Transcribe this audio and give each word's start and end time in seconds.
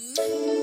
Música 0.00 0.59